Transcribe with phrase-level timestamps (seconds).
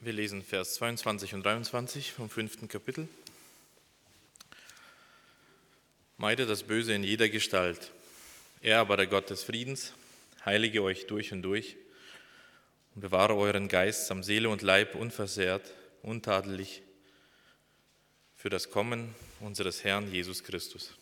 [0.00, 3.08] Wir lesen Vers 22 und 23 vom fünften Kapitel.
[6.18, 7.90] Meide das Böse in jeder Gestalt.
[8.60, 9.94] Er aber, der Gott des Friedens,
[10.44, 11.74] heilige euch durch und durch
[12.94, 16.82] und bewahre euren Geist samt Seele und Leib unversehrt, untadelig
[18.36, 20.94] für das Kommen unseres Herrn Jesus Christus.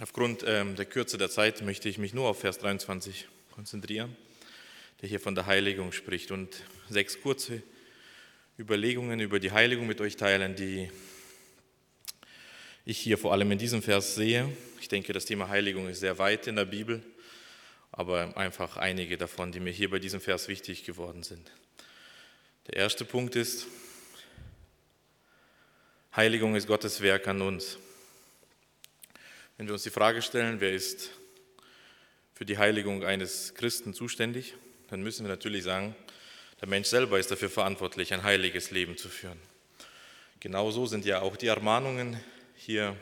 [0.00, 4.16] Aufgrund ähm, der Kürze der Zeit möchte ich mich nur auf Vers 23 konzentrieren
[5.00, 7.62] der hier von der Heiligung spricht und sechs kurze
[8.58, 10.90] Überlegungen über die Heiligung mit euch teilen, die
[12.84, 14.48] ich hier vor allem in diesem Vers sehe.
[14.80, 17.02] Ich denke, das Thema Heiligung ist sehr weit in der Bibel,
[17.92, 21.50] aber einfach einige davon, die mir hier bei diesem Vers wichtig geworden sind.
[22.66, 23.66] Der erste Punkt ist,
[26.14, 27.78] Heiligung ist Gottes Werk an uns.
[29.56, 31.10] Wenn wir uns die Frage stellen, wer ist
[32.34, 34.54] für die Heiligung eines Christen zuständig,
[34.90, 35.94] dann müssen wir natürlich sagen,
[36.60, 39.38] der Mensch selber ist dafür verantwortlich, ein heiliges Leben zu führen.
[40.40, 42.20] Genauso sind ja auch die Ermahnungen
[42.56, 42.96] hier,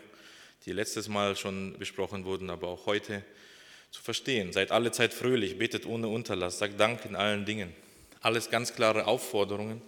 [0.67, 3.25] die letztes Mal schon besprochen wurden, aber auch heute
[3.91, 4.53] zu verstehen.
[4.53, 7.75] Seid alle Zeit fröhlich, betet ohne Unterlass, sagt Dank in allen Dingen.
[8.21, 9.81] Alles ganz klare Aufforderungen,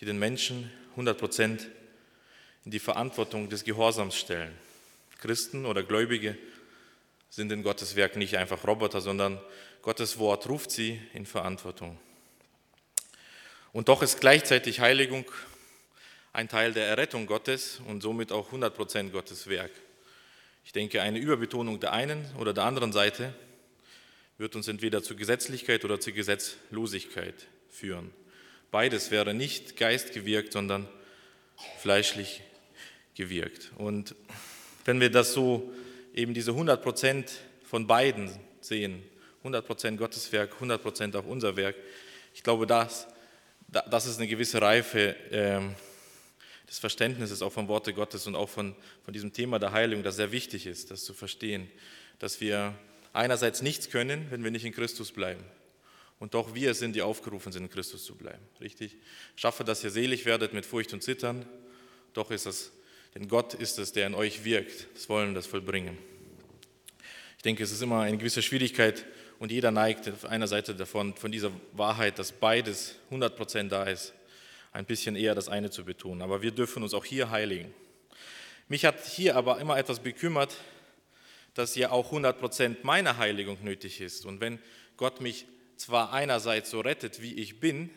[0.00, 1.68] die den Menschen 100 Prozent
[2.64, 4.52] in die Verantwortung des Gehorsams stellen.
[5.18, 6.38] Christen oder Gläubige
[7.28, 9.40] sind in Gottes Werk nicht einfach Roboter, sondern
[9.84, 11.98] Gottes Wort ruft sie in Verantwortung.
[13.74, 15.26] Und doch ist gleichzeitig Heiligung
[16.32, 19.70] ein Teil der Errettung Gottes und somit auch 100% Gottes Werk.
[20.64, 23.34] Ich denke, eine Überbetonung der einen oder der anderen Seite
[24.38, 28.10] wird uns entweder zur Gesetzlichkeit oder zur Gesetzlosigkeit führen.
[28.70, 30.88] Beides wäre nicht geistgewirkt, sondern
[31.78, 32.40] fleischlich
[33.14, 33.70] gewirkt.
[33.76, 34.14] Und
[34.86, 35.74] wenn wir das so,
[36.14, 37.30] eben diese 100%
[37.66, 39.02] von beiden sehen,
[39.44, 41.76] 100% Gottes Werk, 100% auch unser Werk.
[42.34, 43.06] Ich glaube, das,
[43.68, 45.60] das ist eine gewisse Reife äh,
[46.68, 48.74] des Verständnisses auch vom Worte Gottes und auch von,
[49.04, 51.70] von diesem Thema der Heilung, das sehr wichtig ist, das zu verstehen,
[52.18, 52.74] dass wir
[53.12, 55.44] einerseits nichts können, wenn wir nicht in Christus bleiben.
[56.18, 58.42] Und doch wir sind, die aufgerufen sind, in Christus zu bleiben.
[58.60, 58.96] Richtig?
[59.36, 61.44] Schaffe, dass ihr selig werdet mit Furcht und Zittern.
[62.14, 62.72] Doch ist es,
[63.14, 65.98] denn Gott ist es, der in euch wirkt, das Wollen, das Vollbringen.
[67.36, 69.04] Ich denke, es ist immer eine gewisse Schwierigkeit,
[69.44, 74.14] und jeder neigt auf einer Seite davon, von dieser Wahrheit, dass beides 100% da ist,
[74.72, 76.22] ein bisschen eher das eine zu betonen.
[76.22, 77.74] Aber wir dürfen uns auch hier heiligen.
[78.68, 80.56] Mich hat hier aber immer etwas bekümmert,
[81.52, 84.24] dass ja auch 100% meiner Heiligung nötig ist.
[84.24, 84.58] Und wenn
[84.96, 85.44] Gott mich
[85.76, 87.90] zwar einerseits so rettet, wie ich bin,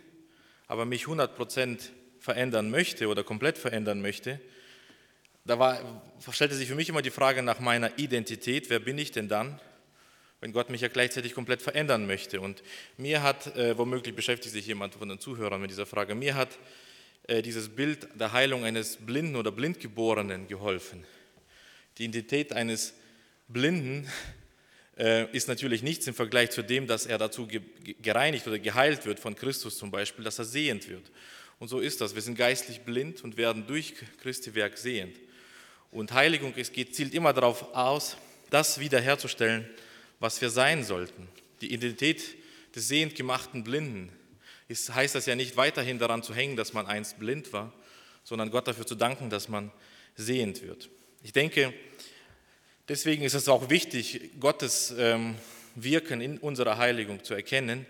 [0.67, 1.79] aber mich 100%
[2.19, 4.41] verändern möchte oder komplett verändern möchte,
[5.45, 9.13] da war, stellte sich für mich immer die Frage nach meiner Identität, wer bin ich
[9.13, 9.61] denn dann?
[10.39, 12.41] Wenn Gott mich ja gleichzeitig komplett verändern möchte.
[12.41, 12.61] Und
[12.97, 16.57] mir hat, äh, womöglich beschäftigt sich jemand von den Zuhörern mit dieser Frage, mir hat
[17.27, 21.05] äh, dieses Bild der Heilung eines Blinden oder Blindgeborenen geholfen.
[21.97, 22.93] Die Identität eines
[23.47, 24.07] Blinden
[24.97, 27.61] äh, ist natürlich nichts im Vergleich zu dem, dass er dazu ge
[28.01, 31.11] gereinigt oder geheilt wird von Christus zum Beispiel, dass er sehend wird.
[31.59, 32.13] Und so ist das.
[32.13, 35.17] Wir sind geistlich blind und werden durch Christi Werk sehend.
[35.91, 38.17] Und Heiligung es geht, zielt immer darauf aus,
[38.49, 39.67] das wiederherzustellen,
[40.19, 41.27] was wir sein sollten.
[41.61, 42.23] Die Identität
[42.75, 44.11] des sehend gemachten Blinden
[44.67, 47.73] ist, heißt das ja nicht weiterhin daran zu hängen, dass man einst blind war,
[48.23, 49.71] sondern Gott dafür zu danken, dass man
[50.15, 50.89] sehend wird.
[51.23, 51.73] Ich denke,
[52.87, 55.35] deswegen ist es auch wichtig, Gottes ähm,
[55.75, 57.85] Wirken in unserer Heiligung zu erkennen,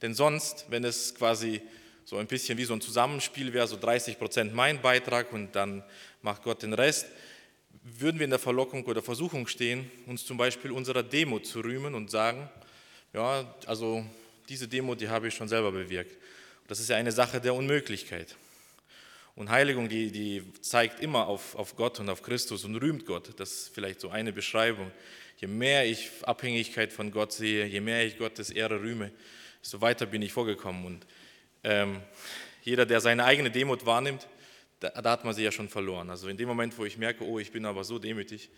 [0.00, 1.60] denn sonst, wenn es quasi
[2.04, 5.84] so ein bisschen wie so ein Zusammenspiel wäre, so 30 Prozent mein Beitrag und dann
[6.22, 7.06] macht Gott den Rest,
[7.82, 11.94] würden wir in der Verlockung oder Versuchung stehen, uns zum Beispiel unserer Demo zu rühmen
[11.94, 12.48] und sagen,
[13.12, 14.04] ja, also
[14.48, 16.16] diese Demo, die habe ich schon selber bewirkt.
[16.68, 18.36] Das ist ja eine Sache der Unmöglichkeit.
[19.34, 23.30] Und Heiligung, die, die zeigt immer auf, auf Gott und auf Christus und rühmt Gott.
[23.38, 24.90] Das ist vielleicht so eine Beschreibung.
[25.38, 29.10] Je mehr ich Abhängigkeit von Gott sehe, je mehr ich Gottes Ehre rühme,
[29.60, 30.84] desto weiter bin ich vorgekommen.
[30.84, 31.06] Und
[31.64, 32.00] ähm,
[32.62, 34.28] jeder, der seine eigene Demut wahrnimmt,
[34.82, 36.10] da, da hat man sie ja schon verloren.
[36.10, 38.50] Also in dem Moment, wo ich merke, oh, ich bin aber so demütig,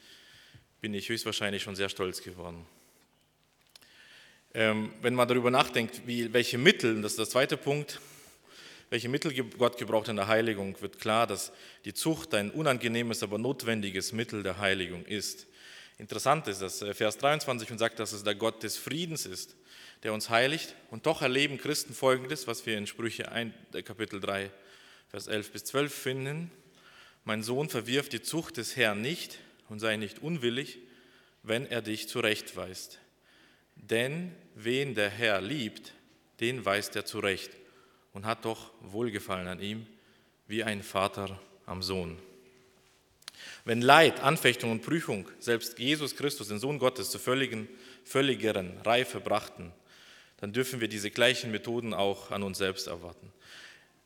[0.80, 2.66] bin ich höchstwahrscheinlich schon sehr stolz geworden.
[4.54, 8.00] Ähm, wenn man darüber nachdenkt, wie, welche Mittel, das ist der zweite Punkt,
[8.88, 11.52] welche Mittel Gott gebraucht in der Heiligung, wird klar, dass
[11.84, 15.46] die Zucht ein unangenehmes, aber notwendiges Mittel der Heiligung ist.
[15.98, 19.56] Interessant ist, dass äh, Vers 23 und sagt, dass es der Gott des Friedens ist,
[20.02, 20.74] der uns heiligt.
[20.90, 24.50] Und doch erleben Christen Folgendes, was wir in Sprüche 1, äh, Kapitel 3
[25.14, 26.50] Vers 11 bis 12 finden,
[27.24, 29.38] mein Sohn, verwirf die Zucht des Herrn nicht
[29.68, 30.78] und sei nicht unwillig,
[31.44, 32.98] wenn er dich zurechtweist.
[33.76, 35.92] Denn wen der Herr liebt,
[36.40, 37.52] den weist er zurecht
[38.12, 39.86] und hat doch Wohlgefallen an ihm,
[40.48, 42.18] wie ein Vater am Sohn.
[43.64, 47.68] Wenn Leid, Anfechtung und Prüfung selbst Jesus Christus, den Sohn Gottes, zur völligen,
[48.02, 49.70] völligeren Reife brachten,
[50.38, 53.30] dann dürfen wir diese gleichen Methoden auch an uns selbst erwarten.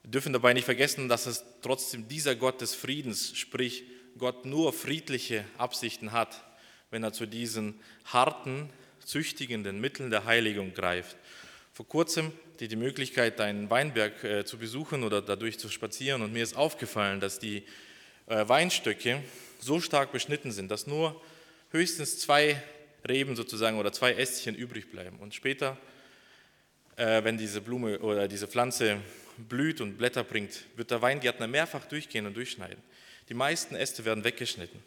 [0.09, 3.85] Wir dürfen dabei nicht vergessen, dass es trotzdem dieser Gott des Friedens, sprich
[4.17, 6.43] Gott nur friedliche Absichten hat,
[6.91, 8.71] wenn er zu diesen harten,
[9.05, 11.19] züchtigenden Mitteln der Heiligung greift.
[11.75, 16.23] Vor kurzem hatte ich die Möglichkeit, einen Weinberg äh, zu besuchen oder dadurch zu spazieren
[16.23, 17.65] und mir ist aufgefallen, dass die
[18.29, 19.23] äh, Weinstöcke
[19.61, 21.21] so stark beschnitten sind, dass nur
[21.71, 22.63] höchstens zwei
[23.07, 25.19] Reben sozusagen oder zwei Ästchen übrig bleiben.
[25.19, 25.77] Und später,
[26.97, 29.03] äh, wenn diese Blume oder diese Pflanze
[29.39, 32.83] blüht und Blätter bringt, wird der Weingärtner mehrfach durchgehen und durchschneiden.
[33.29, 34.83] Die meisten Äste werden weggeschnitten.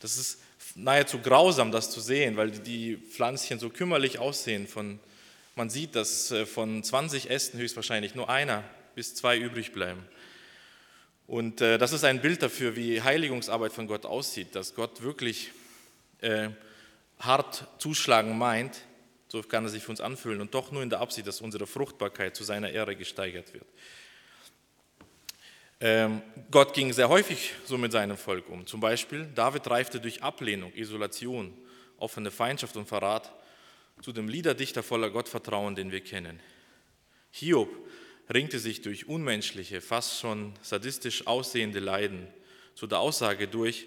[0.00, 0.40] Das ist
[0.74, 4.66] nahezu grausam, das zu sehen, weil die Pflänzchen so kümmerlich aussehen.
[4.66, 5.00] Von,
[5.54, 8.64] man sieht, dass äh, von 20 Ästen höchstwahrscheinlich nur einer
[8.94, 10.02] bis zwei übrig bleiben.
[11.26, 15.50] Und äh, das ist ein Bild dafür, wie Heiligungsarbeit von Gott aussieht, dass Gott wirklich
[16.20, 16.50] äh,
[17.18, 18.80] hart zuschlagen meint,
[19.28, 21.66] so kann er sich für uns anfühlen, und doch nur in der Absicht, dass unsere
[21.66, 23.66] Fruchtbarkeit zu seiner Ehre gesteigert wird.
[25.78, 28.66] Ähm, Gott ging sehr häufig so mit seinem Volk um.
[28.66, 31.52] Zum Beispiel, David reifte durch Ablehnung, Isolation,
[31.98, 33.32] offene Feindschaft und Verrat
[34.00, 36.40] zu dem Liederdichter voller Gottvertrauen, den wir kennen.
[37.30, 37.68] Hiob
[38.32, 42.26] ringte sich durch unmenschliche, fast schon sadistisch aussehende Leiden
[42.74, 43.86] zu der Aussage durch,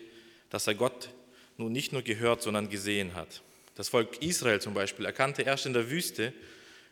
[0.49, 1.09] dass er Gott
[1.57, 3.41] nun nicht nur gehört, sondern gesehen hat.
[3.79, 6.33] Das Volk Israel zum Beispiel erkannte erst in der Wüste,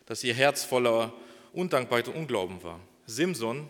[0.06, 1.12] dass ihr Herz voller
[1.52, 2.80] Undankbarkeit und Unglauben war.
[3.04, 3.68] Simson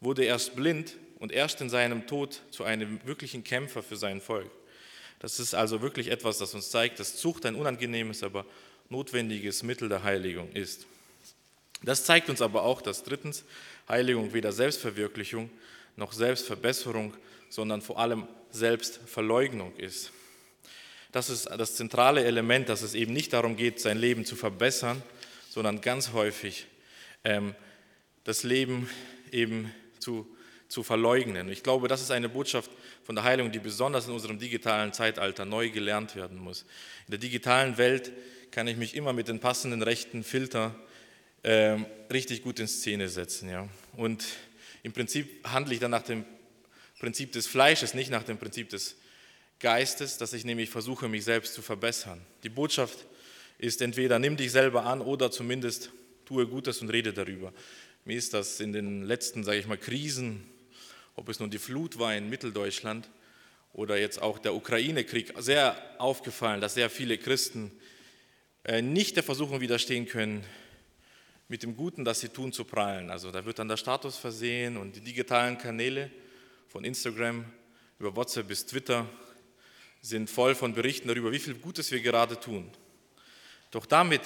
[0.00, 4.50] wurde erst blind und erst in seinem Tod zu einem wirklichen Kämpfer für sein Volk.
[5.20, 8.44] Das ist also wirklich etwas, das uns zeigt, dass Zucht ein unangenehmes, aber
[8.88, 10.86] notwendiges Mittel der Heiligung ist.
[11.84, 13.44] Das zeigt uns aber auch, dass drittens
[13.88, 15.50] Heiligung weder Selbstverwirklichung
[15.94, 17.14] noch Selbstverbesserung,
[17.48, 20.10] sondern vor allem Selbstverleugnung ist.
[21.12, 25.02] Das ist das zentrale Element, dass es eben nicht darum geht, sein Leben zu verbessern,
[25.48, 26.66] sondern ganz häufig
[27.24, 27.54] ähm,
[28.24, 28.90] das Leben
[29.32, 30.26] eben zu,
[30.68, 31.50] zu verleugnen.
[31.50, 32.70] Ich glaube, das ist eine Botschaft
[33.04, 36.62] von der Heilung, die besonders in unserem digitalen Zeitalter neu gelernt werden muss.
[37.06, 38.12] In der digitalen Welt
[38.50, 40.74] kann ich mich immer mit den passenden rechten Filter
[41.42, 41.78] äh,
[42.12, 43.48] richtig gut in Szene setzen.
[43.48, 43.66] Ja.
[43.96, 44.26] Und
[44.82, 46.26] im Prinzip handle ich dann nach dem
[46.98, 48.96] Prinzip des Fleisches, nicht nach dem Prinzip des
[49.60, 52.20] Geistes, dass ich nämlich versuche, mich selbst zu verbessern.
[52.44, 53.06] Die Botschaft
[53.58, 55.90] ist entweder nimm dich selber an oder zumindest
[56.24, 57.52] tue Gutes und rede darüber.
[58.04, 60.46] Mir ist das in den letzten, sage ich mal, Krisen,
[61.16, 63.10] ob es nun die Flut war in Mitteldeutschland
[63.72, 67.72] oder jetzt auch der Ukraine-Krieg, sehr aufgefallen, dass sehr viele Christen
[68.64, 70.44] äh, nicht der Versuchung widerstehen können,
[71.48, 73.10] mit dem Guten, das sie tun, zu prallen.
[73.10, 76.10] Also da wird dann der Status versehen und die digitalen Kanäle
[76.68, 77.44] von Instagram
[77.98, 79.08] über WhatsApp bis Twitter
[80.00, 82.70] sind voll von Berichten darüber, wie viel Gutes wir gerade tun.
[83.70, 84.22] Doch damit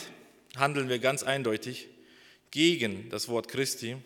[0.56, 1.88] handeln wir ganz eindeutig
[2.50, 3.96] gegen das Wort Christi,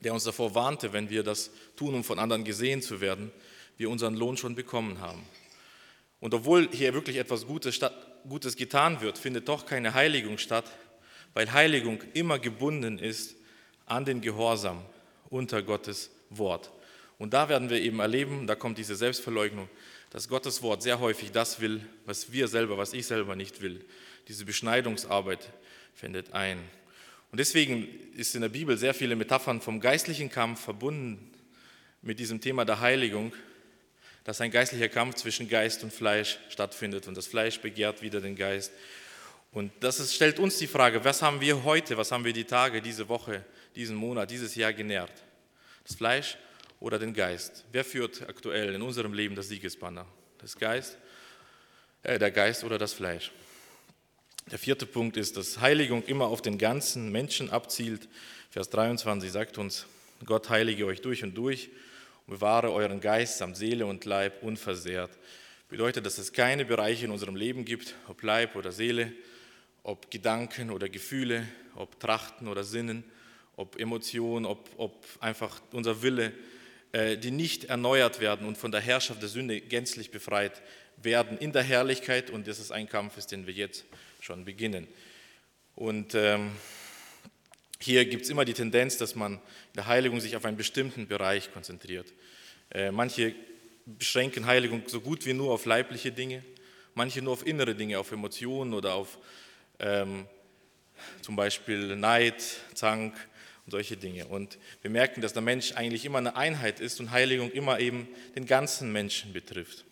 [0.00, 3.32] der uns davor warnte, wenn wir das tun, um von anderen gesehen zu werden,
[3.76, 5.22] wir unseren Lohn schon bekommen haben.
[6.20, 7.80] Und obwohl hier wirklich etwas Gutes,
[8.28, 10.64] Gutes getan wird, findet doch keine Heiligung statt,
[11.34, 13.36] weil Heiligung immer gebunden ist
[13.86, 14.82] an den Gehorsam
[15.30, 16.70] unter Gottes Wort.
[17.18, 19.68] Und da werden wir eben erleben, da kommt diese Selbstverleugnung,
[20.10, 23.84] dass Gottes Wort sehr häufig das will, was wir selber, was ich selber nicht will.
[24.28, 25.50] Diese Beschneidungsarbeit
[25.94, 26.58] findet ein.
[27.30, 31.30] Und deswegen ist in der Bibel sehr viele Metaphern vom geistlichen Kampf verbunden
[32.00, 33.32] mit diesem Thema der Heiligung,
[34.24, 38.36] dass ein geistlicher Kampf zwischen Geist und Fleisch stattfindet und das Fleisch begehrt wieder den
[38.36, 38.72] Geist.
[39.52, 42.44] Und das ist, stellt uns die Frage, was haben wir heute, was haben wir die
[42.44, 45.12] Tage, diese Woche, diesen Monat, dieses Jahr genährt?
[45.84, 46.36] Das Fleisch
[46.80, 47.64] oder den Geist?
[47.72, 50.06] Wer führt aktuell in unserem Leben das Siegesbanner?
[50.38, 50.98] Das Geist,
[52.02, 53.32] äh, der Geist oder das Fleisch?
[54.50, 58.08] Der vierte Punkt ist, dass Heiligung immer auf den ganzen Menschen abzielt.
[58.50, 59.86] Vers 23 sagt uns,
[60.24, 61.68] Gott heilige euch durch und durch
[62.26, 65.10] und bewahre euren Geist samt Seele und Leib unversehrt.
[65.68, 69.12] Bedeutet, dass es keine Bereiche in unserem Leben gibt, ob Leib oder Seele,
[69.82, 73.04] ob Gedanken oder Gefühle, ob Trachten oder Sinnen,
[73.56, 76.32] ob Emotionen, ob, ob einfach unser Wille,
[76.98, 80.62] die nicht erneuert werden und von der Herrschaft der Sünde gänzlich befreit
[80.96, 82.30] werden in der Herrlichkeit.
[82.30, 83.84] Und das ist ein Kampf, den wir jetzt
[84.20, 84.88] schon beginnen.
[85.74, 86.50] Und ähm,
[87.80, 89.40] hier gibt es immer die Tendenz, dass man in
[89.76, 92.12] der Heiligung sich auf einen bestimmten Bereich konzentriert.
[92.72, 93.34] Äh, manche
[93.86, 96.42] beschränken Heiligung so gut wie nur auf leibliche Dinge,
[96.94, 99.18] manche nur auf innere Dinge, auf Emotionen oder auf
[99.78, 100.26] ähm,
[101.22, 102.42] zum Beispiel Neid,
[102.74, 103.14] Zank
[103.68, 104.24] und solche Dinge.
[104.24, 108.08] Und wir merken, dass der Mensch eigentlich immer eine Einheit ist und Heiligung immer eben
[108.34, 109.84] den ganzen Menschen betrifft.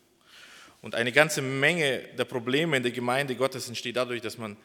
[0.80, 4.56] Und eine ganze Menge der Probleme in der Gemeinde Gottes entsteht dadurch, dass man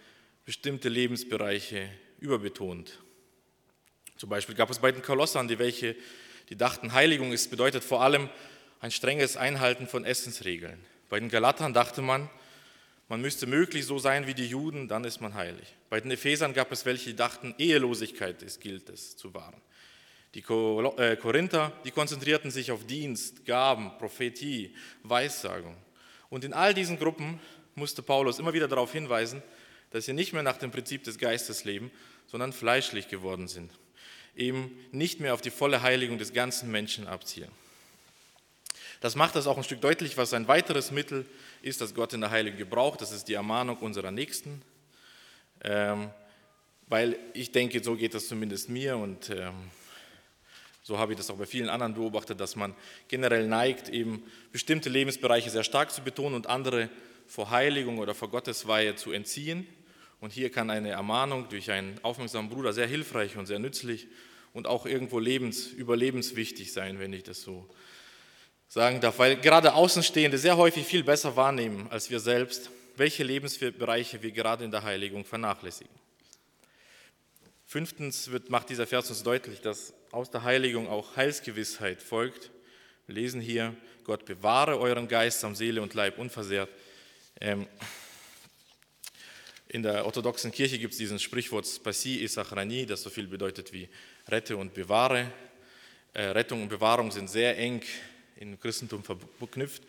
[0.46, 1.90] bestimmte Lebensbereiche
[2.22, 3.00] überbetont.
[4.16, 5.94] Zum Beispiel gab es bei den Kolossern, die welche,
[6.48, 8.30] die dachten, Heiligung ist, bedeutet vor allem
[8.80, 10.80] ein strenges Einhalten von Essensregeln.
[11.10, 12.30] Bei den Galatern dachte man,
[13.12, 15.76] man müsste möglich so sein wie die Juden, dann ist man heilig.
[15.90, 19.60] Bei den Ephesern gab es welche, die dachten, Ehelosigkeit ist, gilt es zu wahren.
[20.34, 25.76] Die äh, Korinther, die konzentrierten sich auf Dienst, Gaben, Prophetie, Weissagung.
[26.30, 27.42] Und in all diesen Gruppen
[27.76, 29.44] musste Paulus immer wieder darauf hinweisen,
[29.90, 31.92] dass sie nicht mehr nach dem Prinzip des Geistes leben,
[32.28, 33.74] sondern fleischlich geworden sind.
[34.38, 37.52] Eben nicht mehr auf die volle Heiligung des ganzen Menschen abzielen.
[39.02, 41.26] Das macht das auch ein Stück deutlich, was ein weiteres Mittel
[41.64, 43.02] ist, das Gott in der Heiligung gebraucht.
[43.02, 44.62] Das ist die Ermahnung unserer Nächsten.
[45.64, 46.12] Ähm,
[46.88, 49.54] weil ich denke, so geht das zumindest mir und ähm,
[50.84, 52.76] so habe ich das auch bei vielen anderen beobachtet, dass man
[53.08, 56.90] generell neigt, eben bestimmte Lebensbereiche sehr stark zu betonen und andere
[57.28, 59.68] vor Heiligung oder vor Gottesweihe zu entziehen.
[60.20, 64.08] Und hier kann eine Ermahnung durch einen aufmerksamen Bruder sehr hilfreich und sehr nützlich
[64.54, 67.68] und auch irgendwo lebens, überlebenswichtig sein, wenn ich das so
[68.72, 74.24] sagen darf, weil gerade Außenstehende sehr häufig viel besser wahrnehmen als wir selbst, welche Lebensbereiche
[74.24, 75.94] wir gerade in der Heiligung vernachlässigen.
[77.66, 82.50] Fünftens wird, macht dieser Vers uns deutlich, dass aus der Heiligung auch Heilsgewissheit folgt.
[83.08, 83.76] Wir lesen hier,
[84.06, 86.70] Gott bewahre euren Geist am Seele und Leib unversehrt.
[87.42, 87.68] Ähm,
[89.68, 93.90] in der orthodoxen Kirche gibt es diesen Sprichwort Spasi Isachrani, das so viel bedeutet wie
[94.30, 95.30] rette und bewahre.
[96.14, 97.82] Äh, Rettung und Bewahrung sind sehr eng
[98.42, 99.84] im Christentum verknüpft.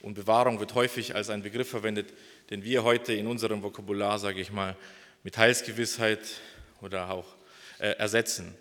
[0.00, 2.12] Und Bewahrung wird häufig als ein Begriff verwendet,
[2.50, 4.76] den wir heute in unserem Vokabular, sage ich mal,
[5.22, 6.40] mit Heilsgewissheit
[6.80, 7.36] oder auch
[7.78, 8.54] äh, ersetzen.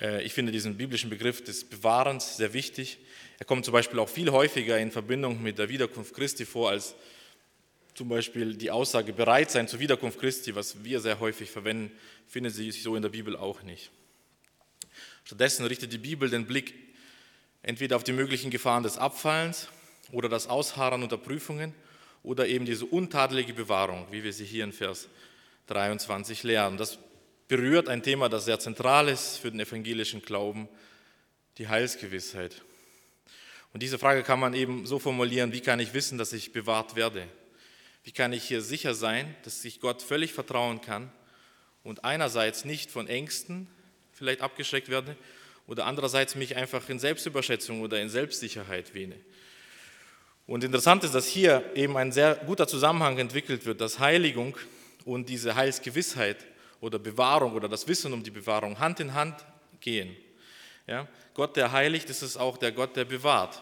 [0.00, 2.98] Äh, ich finde diesen biblischen Begriff des Bewahrens sehr wichtig.
[3.38, 6.94] Er kommt zum Beispiel auch viel häufiger in Verbindung mit der Wiederkunft Christi vor, als
[7.92, 11.90] zum Beispiel die Aussage bereit sein zur Wiederkunft Christi, was wir sehr häufig verwenden,
[12.26, 13.90] findet sich so in der Bibel auch nicht.
[15.24, 16.85] Stattdessen richtet die Bibel den Blick
[17.66, 19.68] entweder auf die möglichen Gefahren des Abfallens
[20.12, 21.74] oder das Ausharren unter Prüfungen
[22.22, 25.08] oder eben diese untadelige Bewahrung, wie wir sie hier in Vers
[25.66, 26.76] 23 lernen.
[26.76, 26.98] Das
[27.48, 30.68] berührt ein Thema, das sehr zentral ist für den evangelischen Glauben,
[31.58, 32.62] die Heilsgewissheit.
[33.72, 36.94] Und diese Frage kann man eben so formulieren, wie kann ich wissen, dass ich bewahrt
[36.94, 37.26] werde?
[38.04, 41.10] Wie kann ich hier sicher sein, dass ich Gott völlig vertrauen kann
[41.82, 43.66] und einerseits nicht von Ängsten
[44.12, 45.16] vielleicht abgeschreckt werde
[45.66, 49.16] oder andererseits mich einfach in Selbstüberschätzung oder in Selbstsicherheit wähne.
[50.46, 54.56] Und interessant ist, dass hier eben ein sehr guter Zusammenhang entwickelt wird, dass Heiligung
[55.04, 56.46] und diese Heilsgewissheit
[56.80, 59.44] oder Bewahrung oder das Wissen um die Bewahrung Hand in Hand
[59.80, 60.16] gehen.
[60.86, 61.08] Ja?
[61.34, 63.60] Gott, der heiligt, ist es auch der Gott, der bewahrt.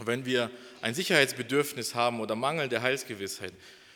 [0.00, 3.52] Wenn wir ein Sicherheitsbedürfnis haben oder Mangel der Heilsgewissheit,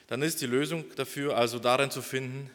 [0.09, 2.51] dann ist die Lösung dafür also darin zu finden,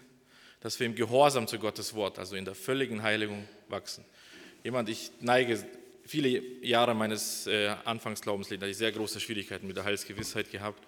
[0.60, 4.06] dass wir im Gehorsam zu Gottes Wort, also in der völligen Heiligung wachsen
[4.64, 5.64] jemand, ich neige
[6.06, 10.84] viele Jahre meines äh, Anfangsglaubenslebens, hatte ich sehr große Schwierigkeiten mit der Heilsgewissheit gehabt.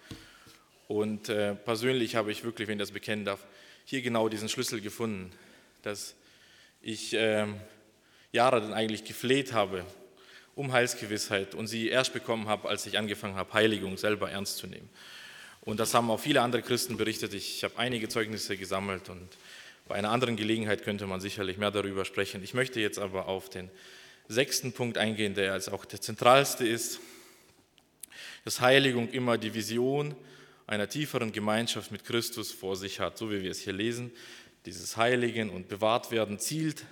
[0.88, 3.44] Und äh, persönlich habe ich wirklich, wenn ich das bekennen darf,
[3.84, 5.32] hier genau diesen Schlüssel gefunden,
[5.82, 6.14] dass
[6.82, 7.46] ich äh,
[8.32, 9.84] Jahre dann eigentlich gefleht habe
[10.54, 14.66] um Heilsgewissheit und sie erst bekommen habe, als ich angefangen habe, Heiligung selber ernst zu
[14.66, 14.88] nehmen.
[15.60, 17.34] Und das haben auch viele andere Christen berichtet.
[17.34, 19.28] Ich habe einige Zeugnisse gesammelt und
[19.88, 22.42] bei einer anderen Gelegenheit könnte man sicherlich mehr darüber sprechen.
[22.42, 23.70] Ich möchte jetzt aber auf den
[24.28, 27.00] sechsten Punkt eingehen, der als auch der zentralste ist,
[28.44, 30.14] dass Heiligung immer die Vision
[30.66, 34.10] einer tieferen Gemeinschaft mit Christus vor sich hat, so wie wir es hier lesen.
[34.64, 36.84] Dieses Heiligen und bewahrt werden zielt,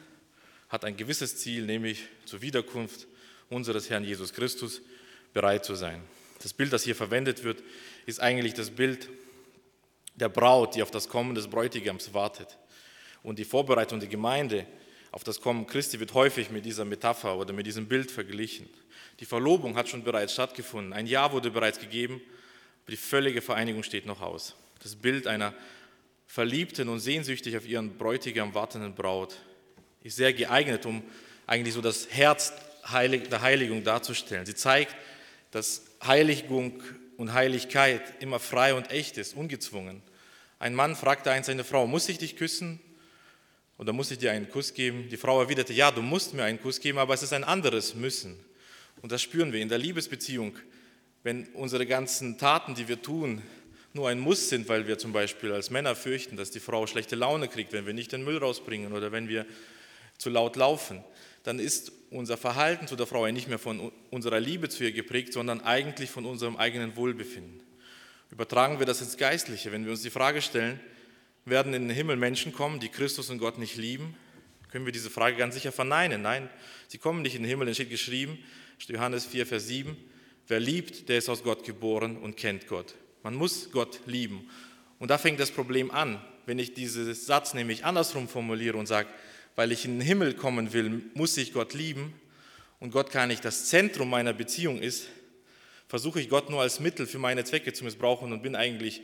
[0.68, 3.08] hat ein gewisses Ziel, nämlich zur Wiederkunft
[3.50, 4.80] unseres Herrn Jesus Christus
[5.32, 6.00] bereit zu sein.
[6.42, 7.62] Das Bild, das hier verwendet wird,
[8.06, 9.08] ist eigentlich das Bild
[10.14, 12.56] der Braut, die auf das Kommen des Bräutigams wartet.
[13.24, 14.66] Und die Vorbereitung der Gemeinde
[15.10, 18.68] auf das Kommen Christi wird häufig mit dieser Metapher oder mit diesem Bild verglichen.
[19.18, 22.20] Die Verlobung hat schon bereits stattgefunden, ein Jahr wurde bereits gegeben,
[22.82, 24.54] aber die völlige Vereinigung steht noch aus.
[24.82, 25.54] Das Bild einer
[26.26, 29.36] verliebten und sehnsüchtig auf ihren Bräutigam wartenden Braut
[30.02, 31.02] ist sehr geeignet, um
[31.46, 32.52] eigentlich so das Herz
[32.92, 34.44] der Heiligung darzustellen.
[34.44, 34.94] Sie zeigt,
[35.50, 36.82] dass Heiligung
[37.16, 40.02] und Heiligkeit immer frei und echt ist, ungezwungen.
[40.58, 42.80] Ein Mann fragte einst seine Frau, muss ich dich küssen?
[43.76, 45.08] Und dann muss ich dir einen Kuss geben.
[45.10, 47.94] Die Frau erwiderte, ja, du musst mir einen Kuss geben, aber es ist ein anderes
[47.94, 48.38] Müssen.
[49.02, 50.56] Und das spüren wir in der Liebesbeziehung.
[51.22, 53.42] Wenn unsere ganzen Taten, die wir tun,
[53.92, 57.16] nur ein Muss sind, weil wir zum Beispiel als Männer fürchten, dass die Frau schlechte
[57.16, 59.46] Laune kriegt, wenn wir nicht den Müll rausbringen oder wenn wir
[60.18, 61.02] zu laut laufen,
[61.44, 64.92] dann ist unser Verhalten zu der Frau ja nicht mehr von unserer Liebe zu ihr
[64.92, 67.60] geprägt, sondern eigentlich von unserem eigenen Wohlbefinden.
[68.30, 70.80] Übertragen wir das ins Geistliche, wenn wir uns die Frage stellen,
[71.44, 74.16] werden in den Himmel Menschen kommen, die Christus und Gott nicht lieben?
[74.70, 76.22] Können wir diese Frage ganz sicher verneinen?
[76.22, 76.48] Nein,
[76.88, 78.38] sie kommen nicht in den Himmel, es steht geschrieben,
[78.88, 79.96] Johannes 4, Vers 7,
[80.48, 82.94] wer liebt, der ist aus Gott geboren und kennt Gott.
[83.22, 84.50] Man muss Gott lieben.
[84.98, 89.08] Und da fängt das Problem an, wenn ich diesen Satz nämlich andersrum formuliere und sage,
[89.56, 92.12] weil ich in den Himmel kommen will, muss ich Gott lieben
[92.80, 95.08] und Gott gar nicht das Zentrum meiner Beziehung ist,
[95.88, 99.02] versuche ich Gott nur als Mittel für meine Zwecke zu missbrauchen und bin eigentlich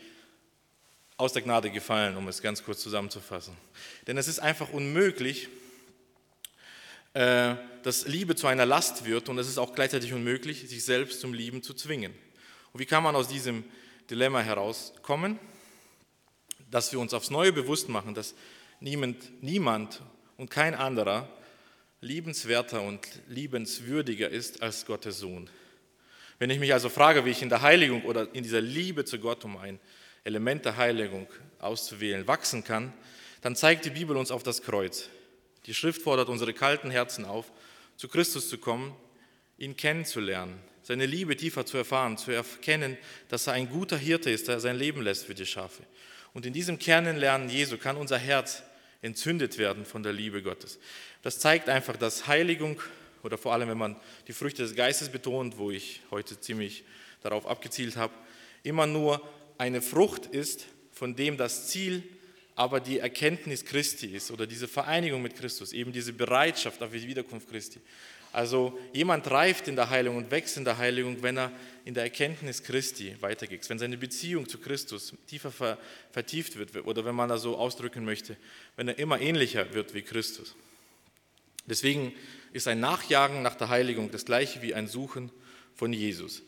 [1.21, 3.55] aus der Gnade gefallen, um es ganz kurz zusammenzufassen.
[4.07, 5.49] Denn es ist einfach unmöglich,
[7.13, 11.21] äh, dass Liebe zu einer Last wird und es ist auch gleichzeitig unmöglich, sich selbst
[11.21, 12.15] zum Lieben zu zwingen.
[12.73, 13.65] Und wie kann man aus diesem
[14.09, 15.39] Dilemma herauskommen?
[16.71, 18.35] Dass wir uns aufs Neue bewusst machen, dass
[18.81, 20.03] niemand, niemand
[20.37, 21.29] und kein anderer
[22.01, 25.51] liebenswerter und liebenswürdiger ist als Gottes Sohn.
[26.39, 29.19] Wenn ich mich also frage, wie ich in der Heiligung oder in dieser Liebe zu
[29.19, 29.79] Gott, um ein
[30.25, 31.27] Element der Heiligung
[31.59, 32.93] auszuwählen, wachsen kann,
[33.43, 35.09] dann zeigt die Bibel uns auf das Kreuz.
[35.67, 37.53] Die Schrift fordert unsere kalten Herzen auf,
[37.97, 38.95] zu Christus zu kommen,
[39.59, 42.97] ihn kennenzulernen, seine Liebe tiefer zu erfahren, zu erkennen,
[43.29, 45.83] dass er ein guter Hirte ist, der sein Leben lässt für die Schafe.
[46.33, 48.63] Und in diesem Kennenlernen Jesu kann unser Herz
[49.03, 50.79] entzündet werden von der Liebe Gottes.
[51.23, 52.81] Das zeigt einfach, dass Heiligung
[53.23, 53.97] oder vor allem, wenn man
[54.29, 56.85] die Früchte des Geistes betont, wo ich heute ziemlich
[57.23, 58.15] darauf abgezielt habe,
[58.63, 59.21] immer nur
[59.61, 62.03] eine Frucht ist, von dem das Ziel
[62.57, 67.07] aber die Erkenntnis Christi ist oder diese Vereinigung mit Christus, eben diese Bereitschaft auf die
[67.07, 67.79] Wiederkunft Christi.
[68.33, 71.53] Also jemand reift in der Heilung und wächst in der Heiligung, wenn er
[71.85, 75.79] in der Erkenntnis Christi weitergeht, wenn seine Beziehung zu Christus tiefer
[76.11, 78.37] vertieft wird oder wenn man das so ausdrücken möchte,
[78.77, 80.55] wenn er immer ähnlicher wird wie Christus.
[81.67, 82.15] Deswegen
[82.53, 85.31] ist ein Nachjagen nach der Heiligung das gleiche wie ein Suchen
[85.75, 86.43] von Jesus.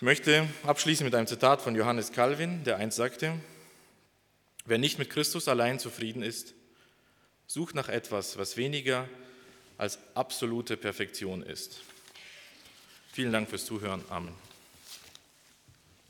[0.00, 3.34] Ich möchte abschließen mit einem Zitat von Johannes Calvin, der einst sagte,
[4.64, 6.54] wer nicht mit Christus allein zufrieden ist,
[7.46, 9.06] sucht nach etwas, was weniger
[9.76, 11.82] als absolute Perfektion ist.
[13.12, 14.02] Vielen Dank fürs Zuhören.
[14.08, 14.34] Amen.